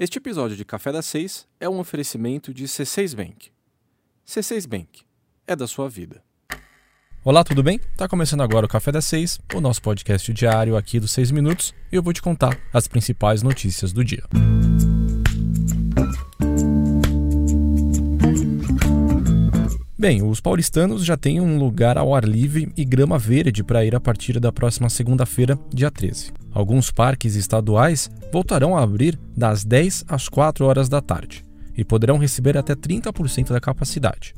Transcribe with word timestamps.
Este 0.00 0.18
episódio 0.18 0.56
de 0.56 0.64
Café 0.64 0.92
das 0.92 1.06
Seis 1.06 1.44
é 1.58 1.68
um 1.68 1.80
oferecimento 1.80 2.54
de 2.54 2.66
C6 2.66 3.16
Bank. 3.16 3.50
C6 4.24 4.64
Bank 4.64 5.00
é 5.44 5.56
da 5.56 5.66
sua 5.66 5.88
vida. 5.88 6.22
Olá, 7.24 7.42
tudo 7.42 7.64
bem? 7.64 7.80
Tá 7.96 8.06
começando 8.06 8.44
agora 8.44 8.64
o 8.64 8.68
Café 8.68 8.92
das 8.92 9.06
Seis, 9.06 9.40
o 9.52 9.60
nosso 9.60 9.82
podcast 9.82 10.32
diário 10.32 10.76
aqui 10.76 11.00
dos 11.00 11.10
6 11.10 11.32
minutos, 11.32 11.74
e 11.90 11.96
eu 11.96 12.02
vou 12.04 12.12
te 12.12 12.22
contar 12.22 12.56
as 12.72 12.86
principais 12.86 13.42
notícias 13.42 13.92
do 13.92 14.04
dia. 14.04 14.22
Bem, 19.98 20.22
os 20.22 20.40
paulistanos 20.40 21.04
já 21.04 21.16
têm 21.16 21.40
um 21.40 21.58
lugar 21.58 21.98
ao 21.98 22.14
ar 22.14 22.24
livre 22.24 22.72
e 22.76 22.84
grama 22.84 23.18
verde 23.18 23.64
para 23.64 23.84
ir 23.84 23.96
a 23.96 24.00
partir 24.00 24.38
da 24.38 24.52
próxima 24.52 24.88
segunda-feira, 24.88 25.58
dia 25.74 25.90
13. 25.90 26.32
Alguns 26.58 26.90
parques 26.90 27.36
estaduais 27.36 28.10
voltarão 28.32 28.76
a 28.76 28.82
abrir 28.82 29.16
das 29.36 29.64
10 29.64 30.06
às 30.08 30.28
4 30.28 30.64
horas 30.64 30.88
da 30.88 31.00
tarde 31.00 31.44
e 31.76 31.84
poderão 31.84 32.18
receber 32.18 32.58
até 32.58 32.74
30% 32.74 33.50
da 33.50 33.60
capacidade. 33.60 34.34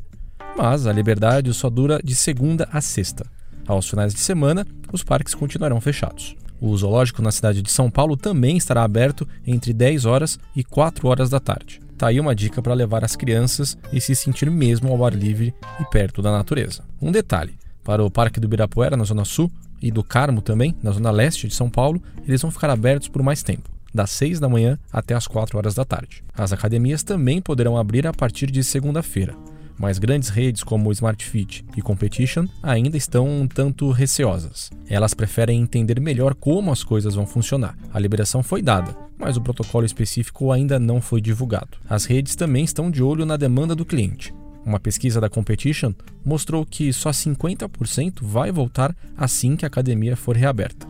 Mas 0.54 0.86
a 0.86 0.92
liberdade 0.92 1.50
só 1.54 1.70
dura 1.70 1.98
de 2.04 2.14
segunda 2.14 2.68
a 2.70 2.82
sexta. 2.82 3.24
Aos 3.66 3.88
finais 3.88 4.12
de 4.12 4.20
semana, 4.20 4.66
os 4.92 5.02
parques 5.02 5.34
continuarão 5.34 5.80
fechados. 5.80 6.36
O 6.60 6.76
zoológico 6.76 7.22
na 7.22 7.32
cidade 7.32 7.62
de 7.62 7.70
São 7.70 7.90
Paulo 7.90 8.18
também 8.18 8.58
estará 8.58 8.84
aberto 8.84 9.26
entre 9.46 9.72
10 9.72 10.04
horas 10.04 10.38
e 10.54 10.62
4 10.62 11.08
horas 11.08 11.30
da 11.30 11.40
tarde. 11.40 11.80
Tá 11.96 12.08
aí 12.08 12.20
uma 12.20 12.34
dica 12.34 12.60
para 12.60 12.74
levar 12.74 13.02
as 13.02 13.16
crianças 13.16 13.78
e 13.90 13.98
se 13.98 14.14
sentir 14.14 14.50
mesmo 14.50 14.92
ao 14.92 15.06
ar 15.06 15.14
livre 15.14 15.54
e 15.80 15.84
perto 15.86 16.20
da 16.20 16.30
natureza. 16.30 16.84
Um 17.00 17.10
detalhe: 17.10 17.54
para 17.90 18.04
o 18.04 18.10
Parque 18.10 18.38
do 18.38 18.44
Ibirapuera, 18.44 18.96
na 18.96 19.02
Zona 19.02 19.24
Sul, 19.24 19.50
e 19.82 19.90
do 19.90 20.04
Carmo 20.04 20.40
também, 20.40 20.76
na 20.80 20.92
Zona 20.92 21.10
Leste 21.10 21.48
de 21.48 21.54
São 21.56 21.68
Paulo, 21.68 22.00
eles 22.24 22.40
vão 22.40 22.48
ficar 22.48 22.70
abertos 22.70 23.08
por 23.08 23.20
mais 23.20 23.42
tempo 23.42 23.68
das 23.92 24.10
6 24.10 24.38
da 24.38 24.48
manhã 24.48 24.78
até 24.92 25.12
as 25.12 25.26
4 25.26 25.58
horas 25.58 25.74
da 25.74 25.84
tarde. 25.84 26.22
As 26.32 26.52
academias 26.52 27.02
também 27.02 27.42
poderão 27.42 27.76
abrir 27.76 28.06
a 28.06 28.12
partir 28.12 28.48
de 28.48 28.62
segunda-feira, 28.62 29.34
mas 29.76 29.98
grandes 29.98 30.28
redes 30.28 30.62
como 30.62 30.92
Smart 30.92 31.24
Fit 31.24 31.64
e 31.76 31.82
Competition 31.82 32.46
ainda 32.62 32.96
estão 32.96 33.26
um 33.28 33.48
tanto 33.48 33.90
receosas. 33.90 34.70
Elas 34.88 35.12
preferem 35.12 35.60
entender 35.60 36.00
melhor 36.00 36.36
como 36.36 36.70
as 36.70 36.84
coisas 36.84 37.16
vão 37.16 37.26
funcionar. 37.26 37.76
A 37.92 37.98
liberação 37.98 38.40
foi 38.40 38.62
dada, 38.62 38.96
mas 39.18 39.36
o 39.36 39.40
protocolo 39.40 39.84
específico 39.84 40.52
ainda 40.52 40.78
não 40.78 41.00
foi 41.00 41.20
divulgado. 41.20 41.78
As 41.88 42.04
redes 42.04 42.36
também 42.36 42.62
estão 42.62 42.88
de 42.88 43.02
olho 43.02 43.26
na 43.26 43.36
demanda 43.36 43.74
do 43.74 43.84
cliente. 43.84 44.32
Uma 44.64 44.78
pesquisa 44.78 45.20
da 45.20 45.28
Competition 45.28 45.92
mostrou 46.24 46.66
que 46.66 46.92
só 46.92 47.10
50% 47.10 48.20
vai 48.22 48.52
voltar 48.52 48.94
assim 49.16 49.56
que 49.56 49.64
a 49.64 49.68
academia 49.68 50.16
for 50.16 50.36
reaberta. 50.36 50.86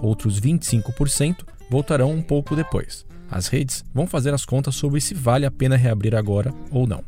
Outros 0.00 0.40
25% 0.40 1.44
voltarão 1.70 2.10
um 2.10 2.22
pouco 2.22 2.56
depois. 2.56 3.06
As 3.30 3.48
redes 3.48 3.84
vão 3.94 4.06
fazer 4.06 4.34
as 4.34 4.44
contas 4.44 4.74
sobre 4.74 5.00
se 5.00 5.14
vale 5.14 5.46
a 5.46 5.50
pena 5.50 5.76
reabrir 5.76 6.14
agora 6.14 6.52
ou 6.70 6.86
não. 6.86 7.02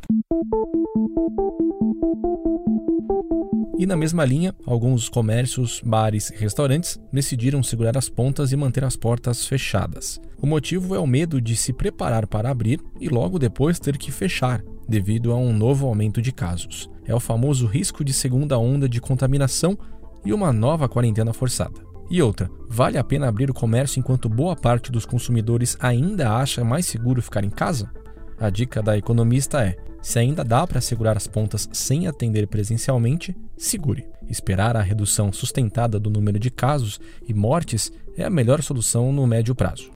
E 3.77 3.85
na 3.85 3.97
mesma 3.97 4.23
linha, 4.23 4.55
alguns 4.65 5.09
comércios, 5.09 5.81
bares 5.85 6.29
e 6.29 6.35
restaurantes 6.37 6.99
decidiram 7.11 7.61
segurar 7.61 7.97
as 7.97 8.07
pontas 8.07 8.51
e 8.51 8.55
manter 8.55 8.85
as 8.85 8.95
portas 8.95 9.45
fechadas. 9.45 10.19
O 10.41 10.47
motivo 10.47 10.95
é 10.95 10.99
o 10.99 11.05
medo 11.05 11.41
de 11.41 11.55
se 11.55 11.73
preparar 11.73 12.25
para 12.25 12.49
abrir 12.49 12.79
e 12.99 13.09
logo 13.09 13.37
depois 13.37 13.77
ter 13.77 13.97
que 13.97 14.11
fechar, 14.11 14.63
devido 14.87 15.31
a 15.31 15.35
um 15.35 15.53
novo 15.53 15.87
aumento 15.87 16.21
de 16.21 16.31
casos. 16.31 16.89
É 17.05 17.13
o 17.13 17.19
famoso 17.19 17.67
risco 17.67 18.03
de 18.03 18.13
segunda 18.13 18.57
onda 18.57 18.87
de 18.89 18.99
contaminação 19.01 19.77
e 20.25 20.33
uma 20.33 20.51
nova 20.51 20.89
quarentena 20.89 21.33
forçada. 21.33 21.85
E 22.09 22.21
outra, 22.21 22.49
vale 22.69 22.97
a 22.97 23.03
pena 23.03 23.27
abrir 23.27 23.49
o 23.49 23.53
comércio 23.53 23.99
enquanto 23.99 24.29
boa 24.29 24.55
parte 24.55 24.91
dos 24.91 25.05
consumidores 25.05 25.75
ainda 25.79 26.35
acha 26.35 26.63
mais 26.63 26.85
seguro 26.85 27.21
ficar 27.21 27.43
em 27.43 27.49
casa? 27.49 27.91
A 28.39 28.49
dica 28.49 28.81
da 28.81 28.97
economista 28.97 29.63
é: 29.63 29.75
se 30.01 30.19
ainda 30.19 30.43
dá 30.43 30.67
para 30.67 30.81
segurar 30.81 31.17
as 31.17 31.25
pontas 31.25 31.67
sem 31.73 32.07
atender 32.07 32.47
presencialmente, 32.47 33.35
segure. 33.57 34.05
Esperar 34.29 34.75
a 34.75 34.81
redução 34.81 35.31
sustentada 35.31 35.99
do 35.99 36.09
número 36.09 36.37
de 36.37 36.51
casos 36.51 36.99
e 37.27 37.33
mortes 37.33 37.91
é 38.17 38.23
a 38.23 38.29
melhor 38.29 38.61
solução 38.61 39.11
no 39.11 39.25
médio 39.25 39.55
prazo. 39.55 39.91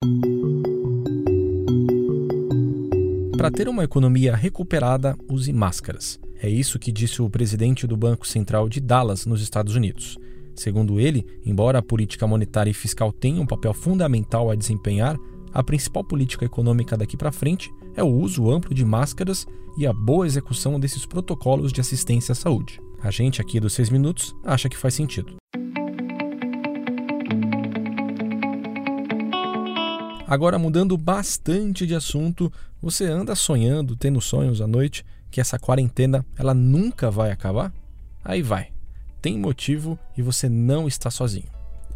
Para 3.39 3.49
ter 3.49 3.69
uma 3.69 3.85
economia 3.85 4.35
recuperada, 4.35 5.15
use 5.31 5.53
máscaras. 5.53 6.19
É 6.43 6.49
isso 6.49 6.77
que 6.77 6.91
disse 6.91 7.21
o 7.21 7.29
presidente 7.29 7.87
do 7.87 7.95
Banco 7.95 8.27
Central 8.27 8.67
de 8.67 8.81
Dallas, 8.81 9.25
nos 9.25 9.41
Estados 9.41 9.75
Unidos. 9.75 10.17
Segundo 10.53 10.99
ele, 10.99 11.25
embora 11.45 11.79
a 11.79 11.81
política 11.81 12.27
monetária 12.27 12.69
e 12.69 12.73
fiscal 12.73 13.13
tenha 13.13 13.41
um 13.41 13.45
papel 13.45 13.73
fundamental 13.73 14.51
a 14.51 14.55
desempenhar, 14.55 15.17
a 15.53 15.63
principal 15.63 16.03
política 16.03 16.43
econômica 16.43 16.97
daqui 16.97 17.15
para 17.15 17.31
frente 17.31 17.71
é 17.95 18.03
o 18.03 18.13
uso 18.13 18.51
amplo 18.51 18.75
de 18.75 18.83
máscaras 18.83 19.47
e 19.77 19.87
a 19.87 19.93
boa 19.93 20.27
execução 20.27 20.77
desses 20.77 21.05
protocolos 21.05 21.71
de 21.71 21.79
assistência 21.79 22.33
à 22.33 22.35
saúde. 22.35 22.81
A 23.01 23.09
gente 23.09 23.39
aqui 23.39 23.57
dos 23.57 23.71
6 23.71 23.89
minutos 23.89 24.35
acha 24.43 24.67
que 24.67 24.75
faz 24.75 24.95
sentido. 24.95 25.37
Agora, 30.29 30.59
mudando 30.59 30.95
bastante 30.95 31.87
de 31.87 31.95
assunto, 31.95 32.53
você 32.79 33.05
anda 33.05 33.33
sonhando, 33.35 33.95
tendo 33.95 34.21
sonhos 34.21 34.61
à 34.61 34.67
noite, 34.67 35.03
que 35.31 35.41
essa 35.41 35.57
quarentena 35.57 36.23
ela 36.37 36.53
nunca 36.53 37.09
vai 37.09 37.31
acabar? 37.31 37.73
Aí 38.23 38.41
vai 38.41 38.69
tem 39.21 39.37
motivo 39.37 39.97
e 40.17 40.21
você 40.21 40.47
não 40.49 40.87
está 40.87 41.11
sozinho. 41.11 41.47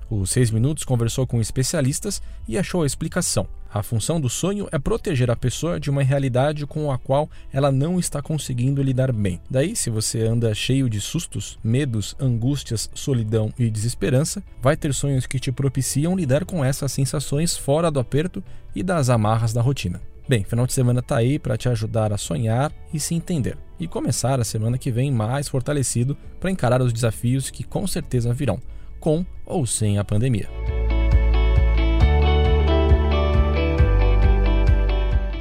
O 0.09 0.25
6 0.25 0.51
Minutos 0.51 0.83
conversou 0.83 1.25
com 1.25 1.41
especialistas 1.41 2.21
e 2.47 2.57
achou 2.57 2.83
a 2.83 2.85
explicação. 2.85 3.47
A 3.73 3.81
função 3.81 4.21
do 4.21 4.29
sonho 4.29 4.67
é 4.71 4.77
proteger 4.77 5.31
a 5.31 5.35
pessoa 5.35 5.79
de 5.79 5.89
uma 5.89 6.03
realidade 6.03 6.67
com 6.67 6.91
a 6.91 6.97
qual 6.99 7.27
ela 7.51 7.71
não 7.71 7.97
está 7.97 8.21
conseguindo 8.21 8.83
lidar 8.83 9.11
bem. 9.11 9.41
Daí, 9.49 9.75
se 9.75 9.89
você 9.89 10.21
anda 10.21 10.53
cheio 10.53 10.87
de 10.87 11.01
sustos, 11.01 11.57
medos, 11.63 12.15
angústias, 12.19 12.87
solidão 12.93 13.51
e 13.57 13.71
desesperança, 13.71 14.43
vai 14.61 14.77
ter 14.77 14.93
sonhos 14.93 15.25
que 15.25 15.39
te 15.39 15.51
propiciam 15.51 16.15
lidar 16.15 16.45
com 16.45 16.63
essas 16.63 16.91
sensações 16.91 17.57
fora 17.57 17.89
do 17.89 17.99
aperto 17.99 18.43
e 18.75 18.83
das 18.83 19.09
amarras 19.09 19.53
da 19.53 19.61
rotina. 19.61 19.99
Bem, 20.29 20.43
final 20.43 20.67
de 20.67 20.73
semana 20.73 21.01
tá 21.01 21.17
aí 21.17 21.39
para 21.39 21.57
te 21.57 21.67
ajudar 21.67 22.13
a 22.13 22.17
sonhar 22.17 22.71
e 22.93 22.99
se 22.99 23.15
entender. 23.15 23.57
E 23.79 23.87
começar 23.87 24.39
a 24.39 24.43
semana 24.43 24.77
que 24.77 24.91
vem 24.91 25.11
mais 25.11 25.47
fortalecido 25.47 26.15
para 26.39 26.51
encarar 26.51 26.79
os 26.79 26.93
desafios 26.93 27.49
que 27.49 27.63
com 27.63 27.87
certeza 27.87 28.31
virão, 28.35 28.59
com 28.99 29.25
ou 29.47 29.65
sem 29.65 29.97
a 29.97 30.03
pandemia. 30.03 30.47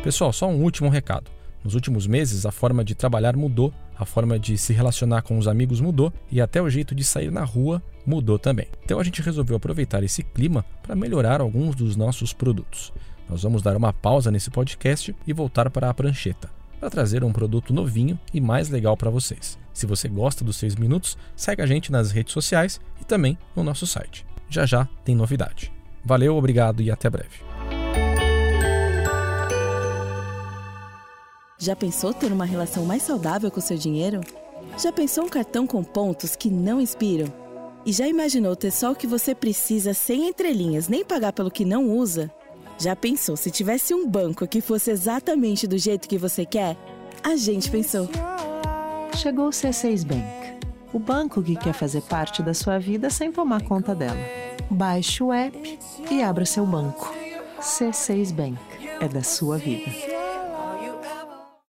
Pessoal, 0.02 0.32
só 0.32 0.48
um 0.48 0.60
último 0.60 0.88
recado. 0.88 1.30
Nos 1.62 1.76
últimos 1.76 2.08
meses, 2.08 2.44
a 2.44 2.50
forma 2.50 2.84
de 2.84 2.92
trabalhar 2.92 3.36
mudou, 3.36 3.72
a 3.96 4.04
forma 4.04 4.36
de 4.36 4.58
se 4.58 4.72
relacionar 4.72 5.22
com 5.22 5.38
os 5.38 5.46
amigos 5.46 5.80
mudou 5.80 6.12
e 6.28 6.40
até 6.40 6.60
o 6.60 6.68
jeito 6.68 6.92
de 6.92 7.04
sair 7.04 7.30
na 7.30 7.44
rua 7.44 7.80
mudou 8.04 8.36
também. 8.36 8.66
Então 8.84 8.98
a 8.98 9.04
gente 9.04 9.22
resolveu 9.22 9.56
aproveitar 9.56 10.02
esse 10.02 10.24
clima 10.24 10.64
para 10.82 10.96
melhorar 10.96 11.40
alguns 11.40 11.76
dos 11.76 11.94
nossos 11.94 12.32
produtos. 12.32 12.92
Nós 13.30 13.44
vamos 13.44 13.62
dar 13.62 13.76
uma 13.76 13.92
pausa 13.92 14.28
nesse 14.28 14.50
podcast 14.50 15.14
e 15.24 15.32
voltar 15.32 15.70
para 15.70 15.88
a 15.88 15.94
prancheta, 15.94 16.50
para 16.80 16.90
trazer 16.90 17.22
um 17.22 17.32
produto 17.32 17.72
novinho 17.72 18.18
e 18.34 18.40
mais 18.40 18.68
legal 18.68 18.96
para 18.96 19.08
vocês. 19.08 19.56
Se 19.72 19.86
você 19.86 20.08
gosta 20.08 20.44
dos 20.44 20.56
6 20.56 20.74
minutos, 20.74 21.16
segue 21.36 21.62
a 21.62 21.66
gente 21.66 21.92
nas 21.92 22.10
redes 22.10 22.32
sociais 22.32 22.80
e 23.00 23.04
também 23.04 23.38
no 23.54 23.62
nosso 23.62 23.86
site. 23.86 24.26
Já 24.50 24.66
já 24.66 24.84
tem 25.04 25.14
novidade. 25.14 25.72
Valeu, 26.04 26.36
obrigado 26.36 26.82
e 26.82 26.90
até 26.90 27.08
breve. 27.08 27.51
Já 31.62 31.76
pensou 31.76 32.12
ter 32.12 32.32
uma 32.32 32.44
relação 32.44 32.84
mais 32.84 33.04
saudável 33.04 33.48
com 33.48 33.60
seu 33.60 33.76
dinheiro? 33.76 34.20
Já 34.76 34.90
pensou 34.90 35.26
um 35.26 35.28
cartão 35.28 35.64
com 35.64 35.84
pontos 35.84 36.34
que 36.34 36.50
não 36.50 36.80
inspiram? 36.80 37.32
E 37.86 37.92
já 37.92 38.08
imaginou 38.08 38.56
ter 38.56 38.72
só 38.72 38.90
o 38.90 38.96
que 38.96 39.06
você 39.06 39.32
precisa 39.32 39.94
sem 39.94 40.26
entrelinhas 40.26 40.88
nem 40.88 41.04
pagar 41.04 41.32
pelo 41.32 41.52
que 41.52 41.64
não 41.64 41.88
usa? 41.88 42.28
Já 42.76 42.96
pensou 42.96 43.36
se 43.36 43.48
tivesse 43.48 43.94
um 43.94 44.08
banco 44.08 44.44
que 44.44 44.60
fosse 44.60 44.90
exatamente 44.90 45.68
do 45.68 45.78
jeito 45.78 46.08
que 46.08 46.18
você 46.18 46.44
quer? 46.44 46.76
A 47.22 47.36
gente 47.36 47.70
pensou. 47.70 48.08
Chegou 49.16 49.46
o 49.46 49.50
C6 49.50 50.04
Bank, 50.04 50.66
o 50.92 50.98
banco 50.98 51.40
que 51.40 51.54
quer 51.54 51.74
fazer 51.74 52.02
parte 52.02 52.42
da 52.42 52.54
sua 52.54 52.80
vida 52.80 53.08
sem 53.08 53.30
tomar 53.30 53.62
conta 53.62 53.94
dela. 53.94 54.18
Baixe 54.68 55.22
o 55.22 55.32
app 55.32 55.78
e 56.10 56.22
abra 56.24 56.44
seu 56.44 56.66
banco. 56.66 57.14
C6 57.60 58.32
Bank 58.32 58.58
é 59.00 59.06
da 59.06 59.22
sua 59.22 59.58
vida. 59.58 60.11